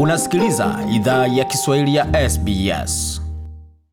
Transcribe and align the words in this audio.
Unasikiliza 0.00 0.78
idhaa 0.94 1.26
ya 1.26 1.44
Kiswahili 1.44 1.94
ya 1.94 2.30
SBS. 2.30 3.22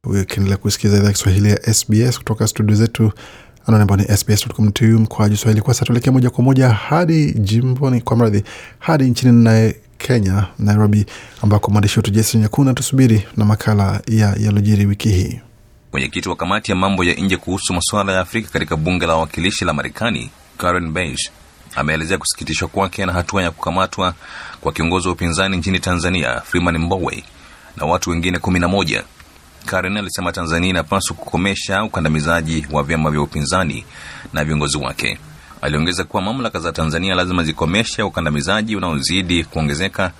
Ukiendelea 0.03 0.57
kusikiliza 0.57 0.97
idhaa 0.97 1.07
ya 1.07 1.13
Kiswahili 1.13 1.49
ya 1.49 1.73
SBS 1.73 2.17
kutoka 2.17 2.47
studio 2.47 2.75
zetu 2.75 3.11
anwani 3.67 3.81
ambao 3.81 3.97
ni 3.97 4.17
sbs.com.au 4.17 4.99
mkoaji 4.99 5.37
Swahili. 5.37 5.61
Kwa 5.61 5.73
sasa 5.73 5.85
tuelekea 5.85 6.13
moja 6.13 6.29
kwa 6.29 6.43
moja 6.43 6.69
hadi 6.69 7.31
jimboni, 7.33 8.01
kwa 8.01 8.17
mradhi, 8.17 8.43
hadi 8.79 9.03
nchini 9.03 9.43
naye 9.43 9.75
Kenya, 9.97 10.47
Nairobi, 10.59 11.05
ambako 11.41 11.71
mwandishi 11.71 11.99
wetu 11.99 12.11
Jason 12.11 12.41
Nyakuna 12.41 12.73
tusubiri 12.73 13.27
na 13.37 13.45
makala 13.45 14.01
ya 14.07 14.35
yalojiri 14.39 14.85
wiki 14.85 15.09
hii. 15.09 15.39
Mwenyekiti 15.91 16.29
wa 16.29 16.35
kamati 16.35 16.71
ya 16.71 16.77
mambo 16.77 17.03
ya 17.03 17.13
nje 17.13 17.37
kuhusu 17.37 17.73
masuala 17.73 18.13
ya 18.13 18.19
Afrika 18.19 18.49
katika 18.49 18.75
bunge 18.77 19.05
la 19.07 19.13
wawakilishi 19.13 19.65
la 19.65 19.73
Marekani, 19.73 20.29
Karen 20.57 20.91
Bass, 20.91 21.31
ameelezea 21.75 22.17
kusikitishwa 22.17 22.67
kwake 22.67 23.05
na 23.05 23.13
hatua 23.13 23.43
ya 23.43 23.51
kukamatwa 23.51 24.13
kwa 24.63 24.71
kiongozi 24.73 25.07
wa 25.07 25.13
upinzani 25.13 25.57
nchini 25.57 25.79
Tanzania, 25.79 26.41
Freeman 26.41 26.77
Mbowe 26.77 27.23
na 27.77 27.85
watu 27.85 28.09
wengine 28.09 28.39
kumi 28.39 28.59
na 28.59 28.67
moja. 28.67 29.03
Karen 29.65 29.97
alisema 29.97 30.31
Tanzania 30.31 30.69
inapaswa 30.69 31.15
kukomesha 31.15 31.83
ukandamizaji 31.83 32.67
wa 32.71 32.83
vyama 32.83 33.11
vya 33.11 33.21
upinzani 33.21 33.85
na 34.33 34.45
viongozi 34.45 34.77
wake. 34.77 35.17
Aliongeza 35.61 36.03
kuwa 36.03 36.21
mamlaka 36.23 36.59
za 36.59 36.71
Tanzania 36.71 37.15
lazima 37.15 37.43
zikomeshe 37.43 38.03
ukandamizaji 38.03 38.75
unaozidi 38.75 39.43
kuongezeka 39.43 40.11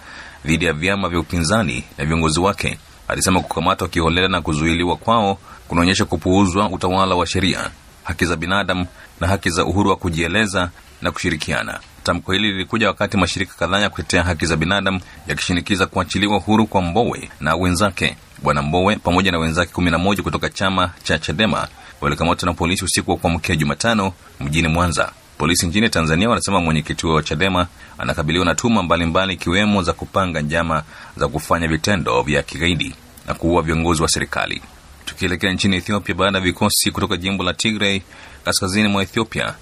dhidi 0.46 0.66
ya 0.66 0.74
vyama 0.74 1.10
vya 1.10 1.20
upinzani 1.20 1.84
na 1.98 2.06
viongozi 2.06 2.40
wake. 2.40 2.78
Alisema 3.08 3.40
kukamatwa 3.42 3.88
kiholela 3.88 4.28
na 4.28 4.42
kuzuiliwa 4.42 4.96
kwao 4.98 5.38
kunaonyesha 5.68 6.06
kupuuzwa 6.06 6.70
utawala 6.70 7.16
wa 7.16 7.28
sheria, 7.28 7.70
haki 8.04 8.26
za 8.26 8.36
binadamu 8.36 8.86
na 9.22 9.28
haki 9.28 9.50
za 9.50 9.66
uhuru 9.66 9.90
wa 9.90 9.96
kujieleza 9.96 10.70
na 11.02 11.12
kushirikiana. 11.12 11.80
Tamko 12.04 12.32
hili 12.32 12.52
lilikuja 12.52 12.88
wakati 12.88 13.18
mashirika 13.18 13.54
kadhaa 13.60 13.80
ya 13.80 13.90
kutetea 13.90 14.24
haki 14.24 14.46
za 14.46 14.56
binadamu 14.56 15.00
yakishinikiza 15.28 15.86
kuachiliwa 15.86 16.40
huru 16.40 16.68
kwa 16.68 16.82
Mbowe 16.82 17.30
na 17.40 17.56
wenzake. 17.56 18.16
Bwana 18.44 18.62
Mbowe 18.62 18.96
pamoja 18.96 19.32
na 19.32 19.40
wenzake 19.40 19.72
kumi 19.74 19.92
na 19.92 19.98
moja 19.98 20.24
kutoka 20.24 20.50
chama 20.50 20.92
cha 21.04 21.20
Chadema 21.20 21.68
walikamatwa 22.02 22.46
na 22.46 22.54
polisi 22.54 22.86
usiku 22.86 23.12
wa 23.12 23.18
kuamkia 23.18 23.56
Jumatano 23.56 24.14
mjini 24.40 24.68
Mwanza. 24.68 25.12
Polisi 25.38 25.68
nchini 25.68 25.90
Tanzania 25.90 26.30
wanasema 26.30 26.62
mwenyekiti 26.62 27.08
wa 27.08 27.24
Chadema 27.24 27.68
anakabiliwa 27.98 28.46
na 28.46 28.56
tuma 28.56 28.84
mbalimbali 28.84 29.34
ikiwemo 29.34 29.84
za 29.84 29.94
kupanga 29.94 30.42
njama 30.42 30.84
za 31.18 31.28
kufanya 31.28 31.68
vitendo 31.68 32.22
vya 32.22 32.44
kigaidi 32.44 32.96
na 33.28 33.34
kuua 33.34 33.62
viongozi 33.62 34.02
wa 34.02 34.08
serikali. 34.10 34.62
Tukielekea 35.06 35.52
nchini 35.52 35.76
Ethiopia, 35.78 36.16
baada 36.16 36.38
ya 36.38 36.44
vikosi 36.44 36.92
kutoka 36.92 37.18
jimbo 37.18 37.44
la 37.44 37.54
Tigray 37.54 38.02
kaskazini 38.46 38.88
mwa 38.88 39.04
Ethiopia 39.04 39.54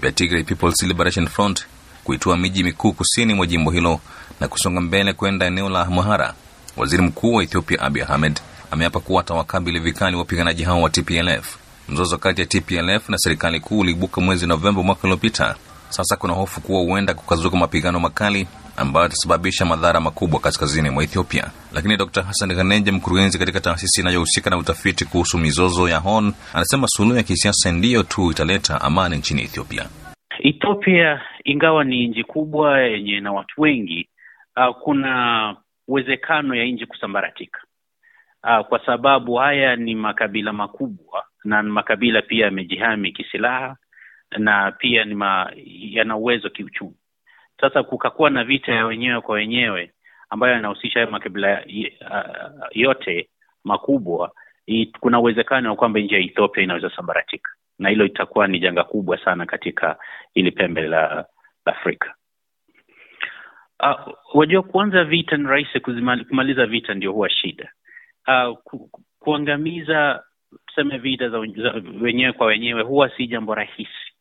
vya 0.00 0.12
Tigray 0.12 0.42
People's 0.44 0.82
Liberation 0.82 1.26
Front 1.28 1.66
kuitoa 2.08 2.36
miji 2.36 2.64
mikuu 2.64 2.92
kusini 2.92 3.34
mwa 3.34 3.46
jimbo 3.46 3.70
hilo 3.70 4.00
na 4.40 4.48
kusonga 4.48 4.80
mbele 4.80 5.12
kwenda 5.12 5.46
eneo 5.46 5.68
la 5.68 5.80
Amhara. 5.86 6.34
Waziri 6.76 7.02
Mkuu 7.02 7.34
wa 7.34 7.42
Ethiopia 7.42 7.80
Abiy 7.80 8.02
Ahmed 8.02 8.40
ameapa 8.70 9.00
kuwa 9.00 9.20
atawakabili 9.20 9.78
vikali 9.78 10.16
wapiganaji 10.16 10.62
hao 10.64 10.82
wa 10.82 10.90
TPLF. 10.90 11.56
Mzozo 11.88 12.18
kati 12.18 12.40
ya 12.40 12.46
TPLF 12.46 13.08
na 13.08 13.18
serikali 13.18 13.60
kuu 13.60 13.78
uliibuka 13.78 14.20
mwezi 14.20 14.46
Novemba 14.46 14.82
mwaka 14.82 15.00
uliopita. 15.04 15.54
Sasa 15.88 16.16
kuna 16.16 16.32
hofu 16.32 16.60
kuwa 16.60 16.80
huenda 16.82 17.14
kukazuka 17.14 17.56
mapigano 17.56 18.00
makali 18.00 18.46
ambayo 18.76 19.04
yatasababisha 19.04 19.64
madhara 19.64 20.00
makubwa 20.00 20.40
kaskazini 20.40 20.90
mwa 20.90 21.04
Ethiopia. 21.04 21.50
Lakini 21.72 21.96
Dr 21.96 22.22
Hassan 22.22 22.54
Ghaneja, 22.54 22.92
mkurugenzi 22.92 23.38
katika 23.38 23.60
taasisi 23.60 24.00
inayohusika 24.00 24.50
na 24.50 24.56
utafiti 24.58 25.04
kuhusu 25.04 25.38
mizozo 25.38 25.88
ya 25.88 25.98
Horn, 25.98 26.32
anasema 26.54 26.86
suluhu 26.88 27.16
ya 27.16 27.22
kisiasa 27.22 27.72
ndiyo 27.72 28.02
tu 28.02 28.30
italeta 28.30 28.80
amani 28.80 29.16
nchini 29.16 29.42
Ethiopia. 29.42 29.86
Ethiopia 30.44 31.20
ingawa 31.50 31.84
ni 31.84 32.08
nchi 32.08 32.24
kubwa 32.24 32.80
yenye 32.80 33.20
na 33.20 33.32
watu 33.32 33.60
wengi, 33.60 34.08
uh, 34.56 34.76
kuna 34.76 35.56
uwezekano 35.88 36.54
ya 36.54 36.64
nchi 36.64 36.86
kusambaratika 36.86 37.60
uh, 38.44 38.66
kwa 38.66 38.86
sababu 38.86 39.34
haya 39.34 39.76
ni 39.76 39.94
makabila 39.94 40.52
makubwa 40.52 41.24
na 41.44 41.62
makabila 41.62 42.22
pia 42.22 42.44
yamejihami 42.44 43.12
kisilaha 43.12 43.76
na 44.38 44.72
pia 44.72 45.04
ni 45.04 45.16
yana 45.94 46.16
uwezo 46.16 46.50
kiuchumi. 46.50 46.94
Sasa 47.60 47.82
kukakuwa 47.82 48.30
na 48.30 48.44
vita 48.44 48.72
ya 48.72 48.86
wenyewe 48.86 49.20
kwa 49.20 49.34
wenyewe 49.34 49.92
ambayo 50.30 50.52
yanahusisha 50.52 51.00
hayo 51.00 51.12
makabila 51.12 51.64
uh, 51.64 52.76
yote 52.76 53.28
makubwa, 53.64 54.32
kuna 55.00 55.20
uwezekano 55.20 55.70
wa 55.70 55.76
kwamba 55.76 56.00
nchi 56.00 56.14
ya 56.14 56.20
Ethiopia 56.20 56.62
inaweza 56.62 56.90
sambaratika, 56.96 57.50
na 57.78 57.88
hilo 57.88 58.04
itakuwa 58.04 58.46
ni 58.46 58.58
janga 58.60 58.84
kubwa 58.84 59.24
sana 59.24 59.46
katika 59.46 59.96
hili 60.34 60.50
pembe 60.52 60.82
la, 60.82 61.26
Afrika. 61.68 62.14
Uh, 63.82 64.14
wajua 64.34 64.62
kuanza 64.62 65.04
vita 65.04 65.36
ni 65.36 65.46
rahisi, 65.48 65.80
kumaliza 66.28 66.66
vita 66.66 66.94
ndio 66.94 67.12
huwa 67.12 67.30
shida. 67.30 67.72
Uh, 68.28 68.58
ku, 68.64 68.90
kuangamiza 69.18 70.24
tuseme 70.66 70.98
vita 70.98 71.28
za, 71.28 71.38
za 71.56 71.82
wenyewe 72.00 72.32
kwa 72.32 72.46
wenyewe 72.46 72.82
huwa 72.82 73.10
si 73.16 73.26
jambo 73.26 73.54
rahisi. 73.54 74.12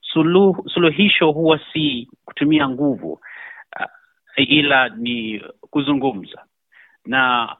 Suluh, 0.00 0.64
suluhisho 0.74 1.30
huwa 1.32 1.60
si 1.72 2.08
kutumia 2.24 2.68
nguvu 2.68 3.12
uh, 3.12 3.20
ila 4.36 4.88
ni 4.88 5.40
kuzungumza 5.70 6.44
na 7.06 7.56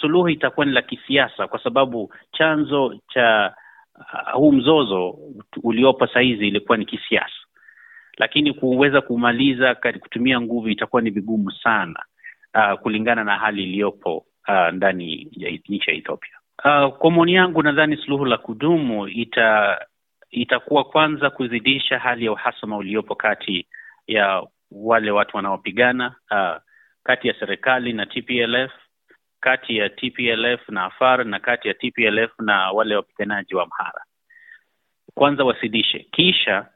suluhu 0.00 0.28
itakuwa 0.28 0.66
ni 0.66 0.72
la 0.72 0.82
kisiasa, 0.82 1.48
kwa 1.48 1.62
sababu 1.62 2.14
chanzo 2.32 3.00
cha 3.08 3.54
uh, 3.98 4.32
huu 4.32 4.52
mzozo 4.52 5.18
uliopo 5.62 6.06
sahizi 6.06 6.48
ilikuwa 6.48 6.78
ni 6.78 6.84
kisiasa, 6.86 7.36
lakini 8.18 8.52
kuweza 8.54 9.00
kumaliza 9.00 9.74
kutumia 9.74 10.40
nguvu 10.40 10.68
itakuwa 10.68 11.02
ni 11.02 11.10
vigumu 11.10 11.50
sana 11.52 12.04
uh, 12.54 12.80
kulingana 12.80 13.24
na 13.24 13.36
hali 13.38 13.62
iliyopo 13.62 14.26
uh, 14.48 14.68
ndani 14.72 15.28
ya 15.32 15.50
nchi 15.50 15.90
ya 15.90 15.96
Ethiopia. 15.96 16.38
Uh, 16.64 16.96
kwa 16.96 17.10
maoni 17.10 17.34
yangu 17.34 17.62
nadhani 17.62 17.96
suluhu 17.96 18.24
la 18.24 18.36
kudumu 18.38 19.08
ita 19.08 19.78
itakuwa 20.30 20.84
kwanza 20.84 21.30
kuzidisha 21.30 21.98
hali 21.98 22.24
ya 22.24 22.32
uhasama 22.32 22.76
uliopo 22.76 23.14
kati 23.14 23.66
ya 24.06 24.46
wale 24.70 25.10
watu 25.10 25.36
wanaopigana 25.36 26.14
uh, 26.30 26.62
kati 27.02 27.28
ya 27.28 27.34
serikali 27.40 27.92
na 27.92 28.06
TPLF, 28.06 28.72
kati 29.40 29.76
ya 29.76 29.88
TPLF 29.88 30.68
na 30.68 30.84
Afar 30.84 31.24
na 31.24 31.40
kati 31.40 31.68
ya 31.68 31.74
TPLF 31.74 32.30
na 32.38 32.70
wale 32.70 32.96
wapiganaji 32.96 33.54
wa 33.54 33.62
Amhara. 33.62 34.04
Kwanza 35.14 35.44
wasidishe, 35.44 35.98
kisha 36.12 36.66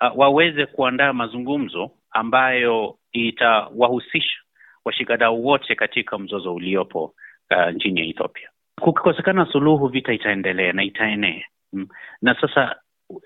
uh, 0.00 0.18
waweze 0.18 0.66
kuandaa 0.66 1.12
mazungumzo 1.12 1.90
ambayo 2.10 2.98
itawahusisha 3.12 4.38
washikadau 4.84 5.46
wote 5.46 5.74
katika 5.74 6.18
mzozo 6.18 6.54
uliopo 6.54 7.14
uh, 7.50 7.68
nchini 7.74 8.10
Ethiopia. 8.10 8.48
Kukikosekana 8.80 9.46
suluhu, 9.52 9.88
vita 9.88 10.12
itaendelea 10.12 10.72
na 10.72 10.82
itaenea 10.84 11.44
mm. 11.72 11.88
Na 12.22 12.40
sasa 12.40 12.76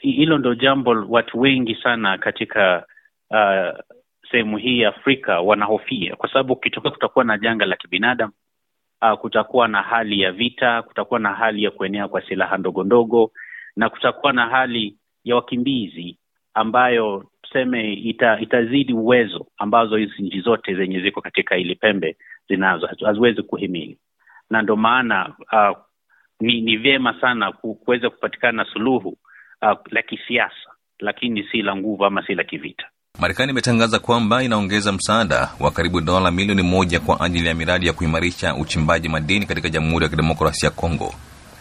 hilo 0.00 0.38
ndo 0.38 0.55
jambo 0.55 0.91
watu 1.09 1.41
wengi 1.41 1.75
sana 1.75 2.19
katika 2.19 2.87
uh, 3.31 3.78
sehemu 4.31 4.56
hii 4.56 4.81
ya 4.81 4.88
Afrika 4.88 5.41
wanahofia, 5.41 6.16
kwa 6.16 6.28
sababu 6.28 6.53
ukitokea 6.53 6.91
kutakuwa 6.91 7.25
na 7.25 7.38
janga 7.38 7.66
la 7.66 7.77
kibinadamu 7.77 8.32
uh, 9.03 9.19
kutakuwa 9.19 9.69
na 9.69 9.82
hali 9.82 10.21
ya 10.21 10.32
vita, 10.32 10.82
kutakuwa 10.82 11.21
na 11.21 11.32
hali 11.34 11.62
ya 11.65 11.71
kuenea 11.71 12.09
kwa 12.09 12.22
silaha 12.28 12.59
ndogo 12.59 12.84
ndogo, 12.84 13.32
na 13.77 13.88
kutakuwa 13.88 14.32
na 14.32 14.47
hali 14.47 14.97
ya 15.25 15.34
wakimbizi 15.37 16.19
ambayo 16.55 17.25
tuseme 17.43 17.93
ita, 17.93 18.41
itazidi 18.41 18.93
uwezo 18.93 19.47
ambazo 19.59 19.97
hizi 19.97 20.23
nchi 20.23 20.41
zote 20.41 20.75
zenye 20.75 21.01
ziko 21.01 21.21
katika 21.21 21.57
ile 21.57 21.75
pembe 21.75 22.17
zinazo 22.49 22.89
haziwezi 23.07 23.43
kuhimili, 23.43 23.99
na 24.51 24.62
ndo 24.62 24.77
maana 24.77 25.35
uh, 25.53 25.79
ni, 26.41 26.61
ni 26.61 26.77
vyema 26.77 27.21
sana 27.21 27.53
kuweza 27.53 28.11
kupatikana 28.11 28.65
suluhu 28.73 29.09
uh, 29.62 29.79
la 29.91 30.03
kisiasa, 30.03 30.71
lakini 31.01 31.43
si 31.53 31.62
la 31.62 31.77
nguvu 31.77 32.05
ama 32.05 32.27
si 32.27 32.35
la 32.35 32.45
kivita. 32.45 32.85
Marekani 33.21 33.53
imetangaza 33.53 33.99
kwamba 33.99 34.43
inaongeza 34.43 34.93
msaada 34.93 35.49
wa 35.61 35.71
karibu 35.71 36.00
dola 36.00 36.31
milioni 36.31 36.62
moja 36.62 37.00
kwa 37.00 37.21
ajili 37.21 37.49
ya 37.49 37.55
miradi 37.55 37.87
ya 37.87 37.93
kuimarisha 37.93 38.55
uchimbaji 38.55 39.09
madini 39.09 39.47
katika 39.47 39.69
Jamhuri 39.69 40.03
ya 40.05 40.09
Kidemokrasia 40.11 40.69
ya 40.69 40.75
Kongo. 40.75 41.15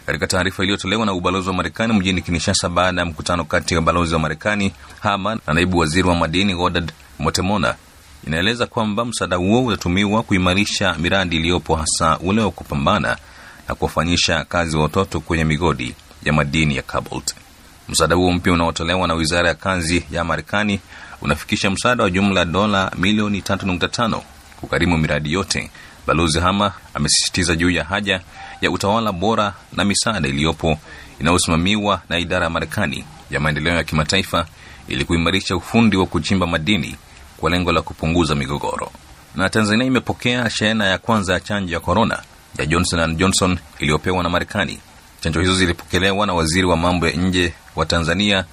Katika 0.06 0.26
taarifa 0.26 0.62
iliyotolewa 0.62 1.06
na 1.06 1.12
ubalozi 1.12 1.48
wa 1.48 1.54
Marekani 1.54 1.92
mjini 1.92 2.22
Kinshasa 2.22 2.68
baada 2.68 3.00
ya 3.00 3.06
mkutano 3.06 3.44
kati 3.44 3.74
ya 3.74 3.80
balozi 3.80 4.14
wa 4.14 4.20
Marekani 4.20 4.72
Hama 5.00 5.34
na 5.46 5.54
naibu 5.54 5.78
waziri 5.78 6.08
wa 6.08 6.14
madini 6.14 6.54
Godard 6.54 6.92
Motemona, 7.18 7.74
inaeleza 8.26 8.66
kwamba 8.66 9.04
msaada 9.04 9.36
huo 9.36 9.64
utatumiwa 9.64 10.22
kuimarisha 10.22 10.94
miradi 10.98 11.36
iliyopo, 11.36 11.76
hasa 11.76 12.18
ule 12.18 12.42
wa 12.42 12.50
kupambana 12.50 13.16
na 13.68 13.74
kuwafanyisha 13.74 14.44
kazi 14.44 14.76
wa 14.76 14.82
watoto 14.82 15.20
kwenye 15.20 15.44
migodi 15.44 15.94
ya 16.24 16.32
madini 16.32 16.76
ya 16.76 16.82
cobalt. 16.82 17.34
Msaada 17.88 18.14
huo 18.14 18.32
mpya 18.32 18.52
unaotolewa 18.52 19.08
na 19.08 19.14
wizara 19.14 19.48
ya 19.48 19.54
kazi 19.54 20.04
ya 20.10 20.24
Marekani 20.24 20.80
unafikisha 21.22 21.70
msaada 21.70 22.04
wa 22.04 22.10
jumla 22.10 22.44
dola 22.44 22.92
milioni 22.98 23.40
3.5 23.40 24.20
kukarimu 24.62 24.98
miradi 24.98 25.32
yote. 25.32 25.70
Balozi 26.06 26.40
Hama 26.40 26.72
amesisitiza 26.94 27.54
juu 27.56 27.70
ya 27.70 27.84
haja 27.84 28.20
ya 28.60 28.70
utawala 28.70 29.12
bora 29.12 29.54
na 29.72 29.84
misaada 29.84 30.28
iliyopo 30.28 30.78
inayosimamiwa 31.20 32.02
na 32.08 32.18
idara 32.18 32.44
ya 32.44 32.50
Marekani 32.50 33.04
ya 33.30 33.40
maendeleo 33.40 33.74
ya 33.74 33.84
kimataifa 33.84 34.46
ili 34.88 35.04
kuimarisha 35.04 35.56
ufundi 35.56 35.96
wa 35.96 36.06
kuchimba 36.06 36.46
madini 36.46 36.96
kwa 37.36 37.50
lengo 37.50 37.72
la 37.72 37.82
kupunguza 37.82 38.34
migogoro. 38.34 38.90
Na 39.34 39.48
Tanzania 39.50 39.86
imepokea 39.86 40.50
shehena 40.50 40.86
ya 40.86 40.98
kwanza 40.98 41.32
ya 41.32 41.40
chanjo 41.40 41.74
ya 41.74 41.80
korona 41.80 42.22
ya 42.58 42.66
Johnson 42.66 43.00
and 43.00 43.18
Johnson 43.18 43.58
iliyopewa 43.78 44.22
na 44.22 44.28
Marekani. 44.28 44.78
Chanjo 45.20 45.40
hizo 45.40 45.54
zilipokelewa 45.54 46.26
na 46.26 46.34
waziri 46.34 46.66
wa 46.66 46.76
mambo 46.76 47.06
ya 47.06 47.12
nje 47.16 47.52
wa 47.76 47.86
Tanzania 47.86 48.44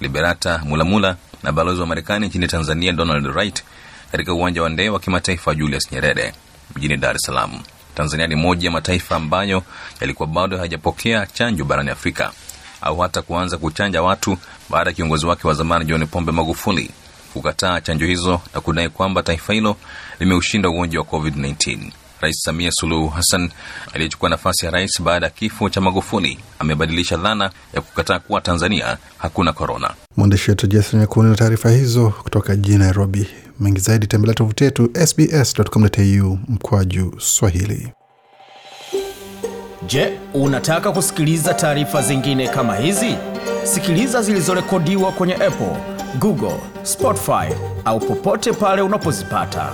Liberata 0.00 0.60
Mulamula 0.64 1.16
na 1.42 1.52
balozi 1.52 1.80
wa 1.80 1.86
Marekani 1.86 2.26
nchini 2.26 2.46
Tanzania 2.46 2.92
Donald 2.92 3.26
Wright 3.26 3.62
katika 4.14 4.34
uwanja 4.34 4.62
wa 4.62 4.68
ndege 4.68 4.88
wa 4.90 5.00
kimataifa 5.00 5.54
Julius 5.54 5.92
Nyerere 5.92 6.32
mjini 6.76 6.96
Dar 6.96 7.16
es 7.16 7.22
Salaam. 7.22 7.50
Tanzania 7.94 8.26
ni 8.26 8.34
moja 8.34 8.68
ya 8.68 8.72
mataifa 8.72 9.16
ambayo 9.16 9.62
yalikuwa 10.00 10.28
bado 10.28 10.56
hayajapokea 10.56 11.26
chanjo 11.26 11.64
barani 11.64 11.90
Afrika 11.90 12.32
au 12.80 12.98
hata 12.98 13.22
kuanza 13.22 13.58
kuchanja 13.58 14.02
watu 14.02 14.38
baada 14.70 14.90
ya 14.90 14.96
kiongozi 14.96 15.26
wake 15.26 15.48
wa 15.48 15.54
zamani 15.54 15.84
John 15.84 16.06
Pombe 16.06 16.32
Magufuli 16.32 16.90
kukataa 17.32 17.80
chanjo 17.80 18.06
hizo 18.06 18.40
na 18.54 18.60
kudai 18.60 18.88
kwamba 18.88 19.22
taifa 19.22 19.52
hilo 19.52 19.76
limeushinda 20.20 20.68
ugonjwa 20.68 21.02
wa 21.10 21.18
COVID-19. 21.18 21.78
Rais 22.20 22.36
Samia 22.42 22.70
Suluhu 22.72 23.08
Hassan 23.08 23.50
aliyechukua 23.92 24.28
nafasi 24.28 24.64
ya 24.66 24.70
rais 24.72 25.02
baada 25.02 25.26
ya 25.26 25.30
kifo 25.30 25.68
cha 25.70 25.80
Magufuli 25.80 26.38
amebadilisha 26.58 27.16
dhana 27.16 27.50
ya 27.72 27.80
kukataa 27.80 28.18
kuwa 28.18 28.40
Tanzania 28.40 28.96
hakuna 29.18 29.52
korona. 29.52 29.90
Mwandishi 30.16 30.50
wetu 30.50 30.66
Jason 30.66 31.00
Nyakuni 31.00 31.30
na 31.30 31.36
taarifa 31.36 31.70
hizo 31.70 32.10
kutoka 32.10 32.56
jijini 32.56 32.78
Nairobi. 32.78 33.28
Mengi 33.60 33.80
zaidi 33.80 34.06
tembelea 34.06 34.34
tovuti 34.34 34.64
yetu 34.64 34.90
sbs.com.au 35.06 36.38
mkwaju 36.48 37.14
Swahili. 37.18 37.92
Je, 39.86 40.18
unataka 40.34 40.92
kusikiliza 40.92 41.54
taarifa 41.54 42.02
zingine 42.02 42.48
kama 42.48 42.76
hizi? 42.76 43.14
Sikiliza 43.64 44.22
zilizorekodiwa 44.22 45.12
kwenye 45.12 45.34
Apple, 45.34 45.76
Google, 46.18 46.56
Spotify 46.82 47.54
au 47.84 48.00
popote 48.00 48.52
pale 48.52 48.82
unapozipata. 48.82 49.72